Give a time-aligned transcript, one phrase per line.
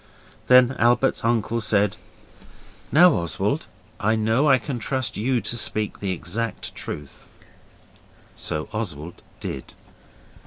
[0.47, 1.95] Then Albert's uncle said,
[2.91, 3.67] 'Now Oswald,
[3.99, 7.29] I know I can trust you to speak the exact truth.'
[8.35, 9.75] So Oswald did.